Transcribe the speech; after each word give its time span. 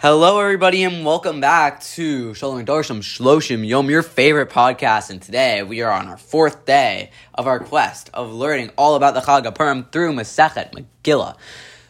Hello, 0.00 0.38
everybody, 0.38 0.84
and 0.84 1.04
welcome 1.04 1.40
back 1.40 1.80
to 1.80 2.32
Shalom 2.32 2.64
Darsham 2.64 2.98
Shloshim 2.98 3.66
Yom, 3.66 3.90
your 3.90 4.04
favorite 4.04 4.48
podcast. 4.48 5.10
And 5.10 5.20
today 5.20 5.64
we 5.64 5.82
are 5.82 5.90
on 5.90 6.06
our 6.06 6.16
fourth 6.16 6.64
day 6.64 7.10
of 7.34 7.48
our 7.48 7.58
quest 7.58 8.08
of 8.14 8.32
learning 8.32 8.70
all 8.78 8.94
about 8.94 9.14
the 9.14 9.20
Chag 9.20 9.42
HaPurim 9.42 9.90
through 9.90 10.12
Masechet 10.12 10.70
Megillah. 10.70 11.34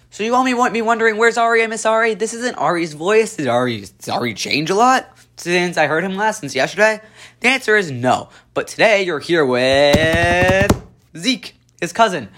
So 0.09 0.25
you 0.25 0.35
all 0.35 0.43
may 0.43 0.55
want 0.55 0.73
me 0.73 0.81
wondering, 0.81 1.19
where's 1.19 1.37
Ari? 1.37 1.63
I 1.63 1.67
miss 1.67 1.85
Ari. 1.85 2.15
This 2.15 2.33
isn't 2.33 2.55
Ari's 2.55 2.95
voice. 2.95 3.37
Did 3.37 3.47
Ari, 3.47 3.81
did 3.81 4.09
Ari 4.09 4.33
change 4.33 4.71
a 4.71 4.75
lot 4.75 5.07
since 5.37 5.77
I 5.77 5.87
heard 5.87 6.03
him 6.03 6.17
last, 6.17 6.41
since 6.41 6.55
yesterday? 6.55 7.03
The 7.41 7.49
answer 7.49 7.77
is 7.77 7.91
no. 7.91 8.31
But 8.55 8.69
today 8.69 9.03
you're 9.03 9.19
here 9.19 9.45
with 9.45 10.73
Zeke, 11.15 11.55
his 11.79 11.93
cousin. 11.93 12.31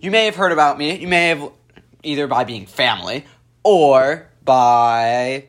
You 0.00 0.10
may 0.10 0.24
have 0.24 0.36
heard 0.36 0.52
about 0.52 0.78
me. 0.78 0.98
You 0.98 1.06
may 1.06 1.28
have 1.28 1.52
either 2.02 2.26
by 2.28 2.44
being 2.44 2.64
family 2.64 3.26
or 3.62 4.27
by 4.48 5.44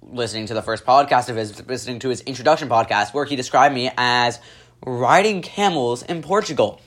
listening 0.00 0.46
to 0.46 0.54
the 0.54 0.62
first 0.62 0.86
podcast 0.86 1.28
of 1.28 1.36
his, 1.36 1.62
listening 1.66 1.98
to 1.98 2.08
his 2.08 2.22
introduction 2.22 2.70
podcast, 2.70 3.12
where 3.12 3.26
he 3.26 3.36
described 3.36 3.74
me 3.74 3.90
as 3.98 4.40
riding 4.82 5.42
camels 5.42 6.02
in 6.02 6.22
Portugal. 6.22 6.80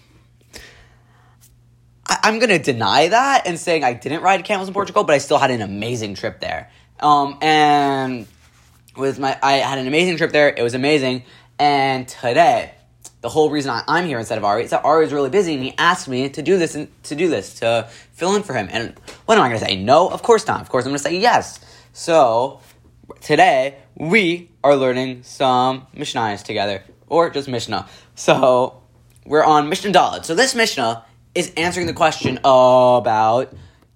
I, 2.08 2.18
am 2.24 2.40
gonna 2.40 2.58
deny 2.58 3.08
that 3.10 3.46
and 3.46 3.60
saying 3.60 3.84
I 3.84 3.94
didn't 3.94 4.24
ride 4.24 4.44
camels 4.46 4.68
in 4.68 4.74
Portugal, 4.74 5.04
but 5.04 5.14
I 5.14 5.20
still 5.20 5.38
had 5.38 5.52
an 5.52 5.62
amazing 5.62 6.16
trip 6.16 6.40
there. 6.40 6.72
Um, 7.00 7.38
and 7.40 8.26
with 8.98 9.20
my, 9.20 9.38
I 9.44 9.58
had 9.58 9.78
an 9.78 9.86
amazing 9.86 10.18
trip 10.18 10.32
there. 10.32 10.52
It 10.58 10.64
was 10.64 10.74
amazing. 10.74 11.22
And 11.60 12.08
today, 12.08 12.74
the 13.24 13.30
whole 13.30 13.50
reason 13.50 13.72
I, 13.72 14.00
am 14.00 14.06
here 14.06 14.20
instead 14.20 14.38
of 14.38 14.44
Ari 14.44 14.66
is 14.66 14.72
that 14.72 14.84
Ari 14.84 15.06
is 15.06 15.14
really 15.14 15.30
busy 15.30 15.54
and 15.56 15.64
he 15.64 15.74
asked 15.78 16.10
me 16.10 16.28
to 16.28 16.42
do 16.42 16.58
this 16.60 16.76
and 16.76 16.90
to 17.04 17.16
do 17.16 17.30
this 17.30 17.56
to 17.62 17.88
fill 18.12 18.36
in 18.36 18.44
for 18.44 18.54
him. 18.54 18.68
And 18.70 18.94
what 19.26 19.38
am 19.38 19.44
I 19.46 19.48
going 19.48 19.60
to 19.62 19.66
say? 19.66 19.82
No, 19.82 20.10
of 20.10 20.22
course 20.22 20.46
not. 20.46 20.60
Of 20.60 20.68
course 20.68 20.84
I'm 20.84 20.90
going 20.90 20.98
to 20.98 21.04
say 21.04 21.18
yes. 21.18 21.62
So 21.94 22.60
today 23.22 23.78
we 23.96 24.52
are 24.62 24.76
learning 24.76 25.24
some 25.24 25.88
Mishnahs 25.96 26.44
together, 26.44 26.84
or 27.08 27.30
just 27.30 27.48
Mishnah. 27.48 27.88
So 28.16 28.84
we're 29.26 29.46
on 29.46 29.70
Mishnah 29.70 29.94
Dalet. 29.94 30.26
So 30.26 30.36
this 30.36 30.54
Mishnah 30.54 31.06
is 31.34 31.54
answering 31.56 31.88
the 31.88 31.94
question 31.94 32.40
about 32.40 33.56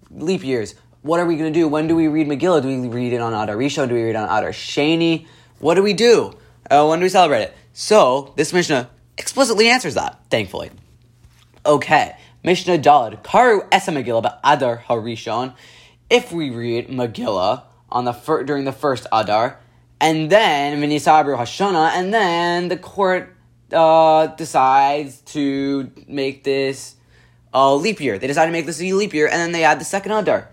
leap 0.09 0.45
years. 0.45 0.73
What 1.01 1.19
are 1.19 1.25
we 1.25 1.35
going 1.35 1.51
to 1.51 1.59
do? 1.59 1.67
When 1.67 1.87
do 1.87 1.97
we 1.97 2.07
read 2.07 2.27
Megillah? 2.27 2.61
Do 2.61 2.69
we 2.69 2.87
read 2.87 3.11
it 3.11 3.19
on 3.19 3.33
Adar 3.33 3.57
Rishon? 3.57 3.89
Do 3.89 3.93
we 3.93 4.03
read 4.03 4.11
it 4.11 4.15
on 4.15 4.29
Adar 4.29 4.51
Sheni? 4.51 5.27
What 5.59 5.73
do 5.73 5.83
we 5.83 5.91
do? 5.91 6.33
Uh, 6.71 6.87
when 6.87 6.99
do 6.99 7.03
we 7.03 7.09
celebrate 7.09 7.41
it? 7.41 7.57
So 7.73 8.33
this 8.37 8.53
Mishnah 8.53 8.89
explicitly 9.17 9.69
answers 9.69 9.95
that, 9.95 10.19
thankfully. 10.29 10.71
Okay, 11.65 12.15
Mishnah 12.43 12.77
Dalet. 12.77 13.23
Karu 13.23 13.67
Esa 13.71 13.91
Megillah 13.91 14.23
but 14.23 14.39
Adar 14.43 14.83
Harishon. 14.87 15.53
If 16.09 16.31
we 16.31 16.49
read 16.49 16.87
Megillah 16.87 17.63
on 17.89 18.05
the 18.05 18.13
fir- 18.13 18.43
during 18.43 18.65
the 18.65 18.71
first 18.71 19.07
Adar, 19.11 19.59
and 19.99 20.29
then 20.29 20.79
Minisabru 20.81 21.37
Hashana, 21.37 21.91
and 21.91 22.13
then 22.13 22.67
the 22.67 22.77
court 22.77 23.35
uh, 23.73 24.27
decides 24.27 25.21
to 25.21 25.91
make 26.07 26.43
this 26.43 26.95
a 27.53 27.75
leap 27.75 27.99
year. 27.99 28.17
They 28.17 28.27
decide 28.27 28.45
to 28.45 28.51
make 28.51 28.65
this 28.65 28.81
a 28.81 28.93
leap 28.93 29.13
year, 29.13 29.27
and 29.27 29.35
then 29.35 29.51
they 29.51 29.63
add 29.63 29.79
the 29.79 29.85
second 29.85 30.11
Adar. 30.11 30.49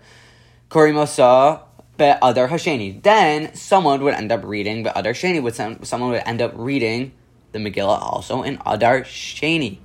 Korimosa 0.69 1.61
be 1.97 2.05
Adar 2.21 2.49
Hasheni. 2.49 3.01
Then 3.01 3.53
someone 3.55 4.03
would 4.03 4.15
end 4.15 4.31
up 4.31 4.43
reading 4.43 4.83
the 4.83 4.97
Adar 4.97 5.13
Sheni. 5.13 5.41
Would 5.41 5.55
someone 5.55 6.11
would 6.11 6.23
end 6.25 6.41
up 6.41 6.51
reading 6.55 7.13
the 7.55 7.71
Megillah 7.71 8.01
also 8.01 8.43
in 8.43 8.59
Adar 8.65 9.01
Sheni. 9.01 9.77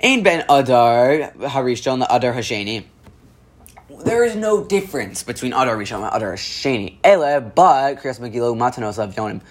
Ain 0.00 0.22
ben 0.22 0.44
Adar 0.48 1.32
Harishon 1.38 2.00
the 2.00 2.14
Adar 2.14 2.32
Hasheni. 2.32 2.84
There 4.04 4.24
is 4.24 4.34
no 4.34 4.64
difference 4.64 5.22
between 5.22 5.52
Adar 5.52 5.76
Rishon 5.76 5.98
and 5.98 6.10
Adar 6.12 6.34
Hasheni. 6.34 6.96
Ele, 7.04 7.40
but 7.40 7.96
Kriyas 7.96 8.18
Megillah 8.18 8.56
Matanos 8.56 8.98
Avyonim. 8.98 9.42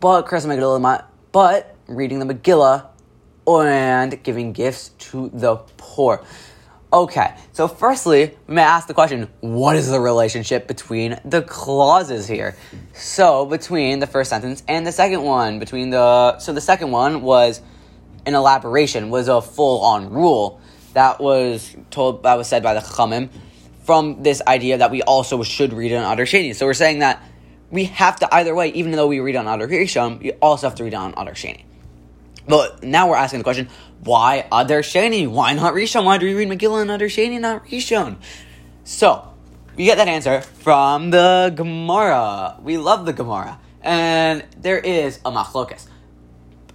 But 0.00 0.26
Kriyas 0.26 0.44
Megillah, 0.46 1.04
but 1.32 1.76
reading 1.86 2.18
the 2.18 2.34
Megillah 2.34 2.88
and 3.46 4.22
giving 4.22 4.52
gifts 4.52 4.88
to 4.98 5.30
the 5.32 5.56
poor. 5.76 6.24
Okay, 6.92 7.34
so 7.52 7.66
firstly, 7.66 8.36
we 8.46 8.54
may 8.54 8.62
ask 8.62 8.86
the 8.86 8.94
question 8.94 9.28
what 9.40 9.74
is 9.74 9.90
the 9.90 9.98
relationship 9.98 10.68
between 10.68 11.18
the 11.24 11.42
clauses 11.42 12.28
here? 12.28 12.56
So, 12.94 13.44
between 13.44 13.98
the 13.98 14.06
first 14.06 14.30
sentence 14.30 14.62
and 14.68 14.86
the 14.86 14.92
second 14.92 15.22
one, 15.22 15.58
between 15.58 15.90
the. 15.90 16.38
So, 16.38 16.52
the 16.52 16.60
second 16.60 16.92
one 16.92 17.22
was 17.22 17.60
an 18.24 18.36
elaboration, 18.36 19.10
was 19.10 19.26
a 19.26 19.42
full 19.42 19.82
on 19.82 20.10
rule 20.10 20.60
that 20.94 21.20
was 21.20 21.76
told, 21.90 22.22
that 22.22 22.38
was 22.38 22.46
said 22.46 22.62
by 22.62 22.74
the 22.74 22.80
Chachamim 22.80 23.30
from 23.82 24.22
this 24.22 24.40
idea 24.46 24.78
that 24.78 24.92
we 24.92 25.02
also 25.02 25.42
should 25.42 25.72
read 25.72 25.92
on 25.92 26.04
Adar 26.12 26.24
Sheni. 26.24 26.54
So, 26.54 26.66
we're 26.66 26.74
saying 26.74 27.00
that 27.00 27.20
we 27.68 27.86
have 27.86 28.16
to 28.20 28.32
either 28.32 28.54
way, 28.54 28.68
even 28.68 28.92
though 28.92 29.08
we 29.08 29.18
read 29.18 29.34
on 29.34 29.48
Adar 29.48 29.66
Rishon, 29.66 30.22
we 30.22 30.32
also 30.34 30.68
have 30.68 30.76
to 30.76 30.84
read 30.84 30.94
on 30.94 31.14
Adar 31.16 31.34
Sheni. 31.34 31.65
But 32.48 32.82
now 32.82 33.08
we're 33.08 33.16
asking 33.16 33.40
the 33.40 33.44
question, 33.44 33.68
why 34.04 34.46
Adar 34.52 34.80
Sheni? 34.80 35.26
Why 35.26 35.52
not 35.52 35.74
Rishon? 35.74 36.04
Why 36.04 36.18
do 36.18 36.26
we 36.26 36.34
read 36.34 36.48
Megillah 36.48 36.82
and 36.82 36.90
Adar 36.90 37.08
Sheni, 37.08 37.40
not 37.40 37.64
Rishon? 37.66 38.16
So, 38.84 39.32
we 39.76 39.84
get 39.84 39.96
that 39.96 40.08
answer 40.08 40.40
from 40.40 41.10
the 41.10 41.52
Gemara. 41.54 42.56
We 42.62 42.78
love 42.78 43.04
the 43.04 43.12
Gemara. 43.12 43.58
And 43.82 44.44
there 44.58 44.78
is 44.78 45.18
a 45.24 45.32
machlokas. 45.32 45.86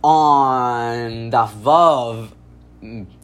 On 0.04 1.32
Daf 1.32 1.54
Vav, 1.62 2.30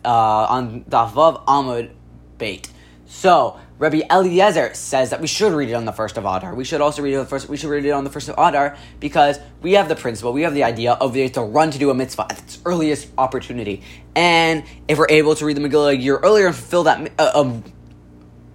uh, 0.05 0.09
on 0.09 0.83
Daf 0.85 1.11
Vav 1.11 1.45
Amud 1.45 1.91
Beit. 2.37 2.69
So, 3.07 3.59
Rabbi 3.79 4.01
Eliezer 4.09 4.73
says 4.73 5.11
that 5.11 5.21
we 5.21 5.27
should 5.27 5.51
read 5.51 5.69
it 5.69 5.73
on 5.73 5.85
the 5.85 5.91
first 5.91 6.17
of 6.17 6.25
Adar. 6.25 6.55
We 6.55 6.63
should 6.63 6.81
also 6.81 7.03
read 7.03 7.13
it 7.13 7.17
on 7.17 7.25
the 7.25 7.29
first. 7.29 7.47
We 7.47 7.57
should 7.57 7.69
read 7.69 7.85
it 7.85 7.91
on 7.91 8.03
the 8.03 8.09
first 8.09 8.27
of 8.27 8.33
Adar 8.33 8.75
because 8.99 9.39
we 9.61 9.73
have 9.73 9.88
the 9.88 9.95
principle, 9.95 10.33
we 10.33 10.41
have 10.41 10.55
the 10.55 10.63
idea 10.63 10.93
of 10.93 11.13
the, 11.13 11.29
to 11.29 11.41
run 11.41 11.69
to 11.69 11.77
do 11.77 11.91
a 11.91 11.93
mitzvah 11.93 12.25
at 12.31 12.39
its 12.39 12.59
earliest 12.65 13.09
opportunity. 13.19 13.83
And 14.15 14.63
if 14.88 14.97
we're 14.97 15.09
able 15.09 15.35
to 15.35 15.45
read 15.45 15.57
the 15.57 15.61
Megillah 15.61 15.91
a 15.91 15.95
year 15.95 16.17
earlier 16.17 16.47
and 16.47 16.55
fulfill 16.55 16.83
that, 16.85 17.11
uh, 17.19 17.31
um, 17.35 17.63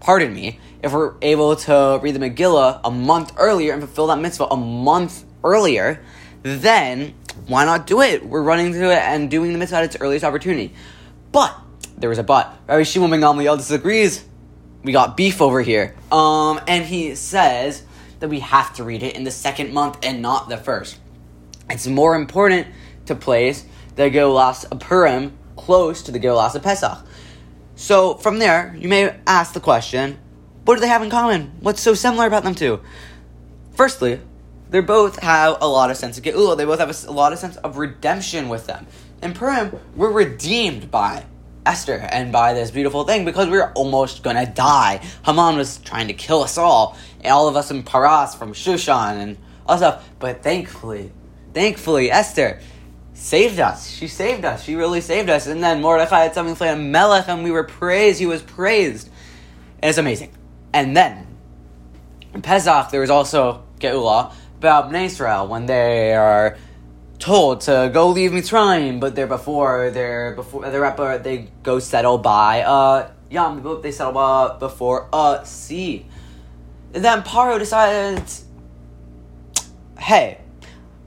pardon 0.00 0.34
me, 0.34 0.58
if 0.82 0.92
we're 0.92 1.14
able 1.22 1.54
to 1.54 2.00
read 2.02 2.16
the 2.16 2.30
Megillah 2.30 2.80
a 2.82 2.90
month 2.90 3.32
earlier 3.36 3.74
and 3.74 3.80
fulfill 3.80 4.08
that 4.08 4.18
mitzvah 4.18 4.46
a 4.46 4.56
month 4.56 5.24
earlier, 5.44 6.02
then 6.42 7.14
why 7.46 7.64
not 7.64 7.86
do 7.86 8.00
it? 8.00 8.26
We're 8.26 8.42
running 8.42 8.72
to 8.72 8.90
it 8.90 8.98
and 8.98 9.30
doing 9.30 9.52
the 9.52 9.58
mitzvah 9.60 9.76
at 9.76 9.84
its 9.84 9.96
earliest 10.00 10.24
opportunity. 10.24 10.74
But 11.30 11.56
there 11.96 12.08
was 12.08 12.18
a 12.18 12.24
but. 12.24 12.58
Rabbi 12.66 12.82
Shimon 12.82 13.10
ben 13.10 13.20
Gamliel 13.20 13.56
disagrees 13.56 14.24
we 14.82 14.92
got 14.92 15.16
beef 15.16 15.40
over 15.40 15.62
here. 15.62 15.94
Um, 16.10 16.60
and 16.66 16.84
he 16.84 17.14
says 17.14 17.82
that 18.20 18.28
we 18.28 18.40
have 18.40 18.74
to 18.74 18.84
read 18.84 19.02
it 19.02 19.16
in 19.16 19.24
the 19.24 19.30
second 19.30 19.72
month 19.72 19.98
and 20.02 20.22
not 20.22 20.48
the 20.48 20.56
first. 20.56 20.98
It's 21.70 21.86
more 21.86 22.14
important 22.14 22.66
to 23.06 23.14
place 23.14 23.64
the 23.96 24.04
Geulas 24.04 24.64
Purim 24.80 25.36
close 25.56 26.02
to 26.02 26.12
the 26.12 26.20
Geulas 26.20 26.60
Pesach. 26.62 26.98
So 27.76 28.14
from 28.14 28.38
there, 28.38 28.74
you 28.78 28.88
may 28.88 29.16
ask 29.26 29.54
the 29.54 29.60
question, 29.60 30.18
what 30.64 30.76
do 30.76 30.80
they 30.80 30.88
have 30.88 31.02
in 31.02 31.10
common? 31.10 31.52
What's 31.60 31.80
so 31.80 31.94
similar 31.94 32.26
about 32.26 32.44
them 32.44 32.54
two? 32.54 32.80
Firstly, 33.74 34.20
they 34.70 34.80
both 34.80 35.18
have 35.20 35.58
a 35.60 35.68
lot 35.68 35.90
of 35.90 35.96
sense 35.96 36.16
of 36.18 36.24
Geula. 36.24 36.56
They 36.56 36.64
both 36.64 36.78
have 36.78 36.90
a, 36.90 37.10
a 37.10 37.12
lot 37.12 37.32
of 37.32 37.38
sense 37.38 37.56
of 37.56 37.78
redemption 37.78 38.48
with 38.48 38.66
them. 38.66 38.86
In 39.22 39.34
Purim, 39.34 39.78
we're 39.96 40.10
redeemed 40.10 40.90
by 40.90 41.26
Esther 41.64 41.94
and 42.10 42.32
buy 42.32 42.54
this 42.54 42.70
beautiful 42.70 43.04
thing 43.04 43.24
because 43.24 43.48
we 43.48 43.56
were 43.56 43.72
almost 43.72 44.22
gonna 44.22 44.46
die. 44.46 45.00
Haman 45.24 45.56
was 45.56 45.78
trying 45.78 46.08
to 46.08 46.14
kill 46.14 46.42
us 46.42 46.58
all, 46.58 46.96
all 47.24 47.48
of 47.48 47.56
us 47.56 47.70
in 47.70 47.82
Paras 47.82 48.34
from 48.34 48.52
Shushan 48.52 49.20
and 49.20 49.38
all 49.66 49.76
stuff. 49.76 50.08
But 50.18 50.42
thankfully, 50.42 51.12
thankfully, 51.54 52.10
Esther 52.10 52.60
saved 53.14 53.60
us. 53.60 53.88
She 53.88 54.08
saved 54.08 54.44
us. 54.44 54.64
She 54.64 54.74
really 54.74 55.00
saved 55.00 55.30
us. 55.30 55.46
And 55.46 55.62
then 55.62 55.80
Mordechai 55.80 56.24
had 56.24 56.34
something 56.34 56.56
say 56.56 56.68
on 56.70 56.90
Melech, 56.90 57.28
and 57.28 57.44
we 57.44 57.50
were 57.50 57.64
praised. 57.64 58.18
He 58.18 58.26
was 58.26 58.42
praised. 58.42 59.08
And 59.80 59.88
it's 59.88 59.98
amazing. 59.98 60.32
And 60.72 60.96
then 60.96 61.26
in 62.34 62.42
Pesach, 62.42 62.90
there 62.90 63.00
was 63.00 63.10
also 63.10 63.62
Geula 63.78 64.32
about 64.58 64.94
Israel 64.94 65.46
when 65.46 65.66
they 65.66 66.14
are 66.14 66.56
told 67.22 67.60
to 67.62 67.88
go 67.94 68.08
leave 68.08 68.32
Mitzrayim, 68.32 68.98
but 68.98 69.14
they're 69.14 69.28
before 69.28 69.90
they're 69.90 70.34
before 70.34 70.68
they're 70.68 70.84
at 70.84 71.22
they 71.22 71.48
go 71.62 71.78
settle 71.78 72.18
by 72.18 72.62
uh 72.62 73.10
Yam. 73.30 73.62
They 73.80 73.92
settle 73.92 74.18
uh, 74.18 74.58
before 74.58 75.08
uh 75.12 75.44
sea. 75.44 76.04
And 76.92 77.02
then 77.02 77.22
Paro 77.22 77.58
decides, 77.58 78.44
hey, 79.98 80.38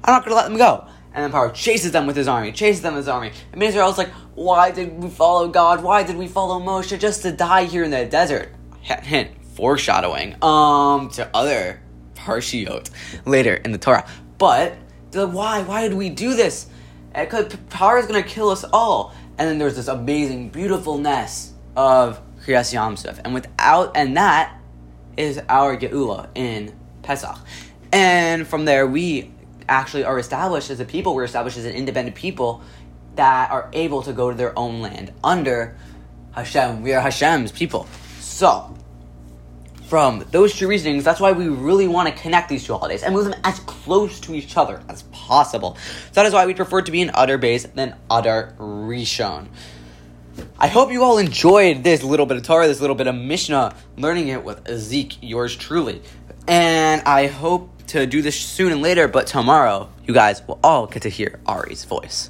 I'm 0.03 0.13
not 0.13 0.23
gonna 0.23 0.35
let 0.35 0.47
them 0.47 0.57
go. 0.57 0.88
And 1.13 1.23
then 1.23 1.31
Paro 1.31 1.53
chases 1.53 1.91
them 1.91 2.07
with 2.07 2.15
his 2.15 2.29
army, 2.29 2.53
chases 2.53 2.81
them 2.81 2.94
with 2.94 3.03
his 3.03 3.09
army. 3.09 3.31
And 3.51 3.62
Israel's 3.62 3.97
like, 3.97 4.12
why 4.35 4.71
did 4.71 5.03
we 5.03 5.09
follow 5.09 5.50
God? 5.50 5.83
Why 5.83 6.03
did 6.03 6.15
we 6.15 6.27
follow 6.27 6.59
Moshe 6.59 6.97
just 6.97 7.23
to 7.23 7.31
die 7.33 7.65
here 7.65 7.83
in 7.83 7.91
the 7.91 8.06
desert? 8.06 8.53
Hint 8.81 9.31
foreshadowing 9.56 10.41
um 10.41 11.09
to 11.09 11.29
other 11.33 11.81
parshiot 12.15 12.89
later 13.25 13.56
in 13.56 13.73
the 13.73 13.77
Torah. 13.77 14.07
But 14.38 14.77
the 15.15 15.27
why? 15.27 15.63
Why 15.63 15.88
did 15.88 15.97
we 15.97 16.09
do 16.09 16.35
this? 16.35 16.67
Eh, 17.13 17.25
because 17.25 17.47
Paro 17.69 18.00
is 18.00 18.06
gonna 18.06 18.23
kill 18.23 18.50
us 18.50 18.63
all. 18.71 19.13
And 19.38 19.50
then 19.50 19.57
there's 19.57 19.75
this 19.75 19.88
amazing, 19.88 20.50
beautifulness 20.50 21.53
of 21.75 22.21
Kriyas 22.45 22.71
Yam 22.71 22.95
Suf. 22.95 23.19
And 23.23 23.33
without, 23.33 23.97
and 23.97 24.15
that 24.17 24.59
is 25.17 25.41
our 25.50 25.75
Geula 25.77 26.29
in 26.35 26.73
Pesach. 27.01 27.38
And 27.91 28.47
from 28.47 28.65
there, 28.65 28.85
we 28.88 29.31
actually 29.67 30.03
are 30.03 30.19
established 30.19 30.69
as 30.69 30.79
a 30.79 30.85
people, 30.85 31.15
we're 31.15 31.23
established 31.23 31.57
as 31.57 31.65
an 31.65 31.73
independent 31.73 32.15
people 32.15 32.62
that 33.15 33.50
are 33.51 33.69
able 33.73 34.03
to 34.03 34.13
go 34.13 34.29
to 34.29 34.38
their 34.38 34.57
own 34.57 34.81
land 34.81 35.13
under 35.23 35.77
Hashem. 36.33 36.81
We 36.81 36.94
are 36.94 37.01
Hashem's 37.01 37.51
people. 37.51 37.88
So, 38.19 38.75
from 39.87 40.25
those 40.31 40.55
two 40.55 40.67
reasonings, 40.67 41.03
that's 41.03 41.19
why 41.19 41.31
we 41.31 41.47
really 41.47 41.87
want 41.87 42.09
to 42.09 42.21
connect 42.21 42.49
these 42.49 42.65
two 42.65 42.73
holidays 42.73 43.03
and 43.03 43.13
move 43.13 43.25
them 43.25 43.39
as 43.43 43.59
close 43.61 44.19
to 44.21 44.33
each 44.33 44.57
other 44.57 44.81
as 44.89 45.03
possible. 45.11 45.77
So 46.07 46.11
that 46.13 46.25
is 46.25 46.33
why 46.33 46.45
we 46.45 46.53
prefer 46.53 46.81
to 46.81 46.91
be 46.91 47.01
in 47.01 47.09
Adar 47.09 47.37
Beis 47.37 47.71
than 47.73 47.95
Adar 48.09 48.53
Rishon. 48.57 49.47
I 50.59 50.67
hope 50.67 50.91
you 50.91 51.03
all 51.03 51.17
enjoyed 51.17 51.83
this 51.83 52.03
little 52.03 52.25
bit 52.25 52.37
of 52.37 52.43
Torah, 52.43 52.67
this 52.67 52.81
little 52.81 52.95
bit 52.95 53.07
of 53.07 53.15
Mishnah, 53.15 53.75
learning 53.97 54.29
it 54.29 54.43
with 54.43 54.67
Zeke, 54.75 55.17
yours 55.21 55.55
truly. 55.55 56.01
And 56.47 57.01
I 57.03 57.27
hope 57.27 57.69
to 57.88 58.05
do 58.05 58.21
this 58.21 58.39
soon 58.39 58.71
and 58.71 58.81
later, 58.81 59.07
but 59.07 59.27
tomorrow 59.27 59.89
you 60.05 60.13
guys 60.13 60.45
will 60.47 60.59
all 60.63 60.88
get 60.88 61.03
to 61.03 61.09
hear 61.09 61.39
Ari's 61.45 61.85
voice. 61.85 62.29